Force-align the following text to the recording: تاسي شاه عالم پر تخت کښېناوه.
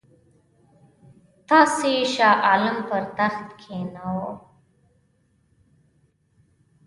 تاسي 1.47 1.93
شاه 2.13 2.35
عالم 2.45 2.77
پر 2.89 3.03
تخت 3.17 3.45
کښېناوه. 3.59 4.31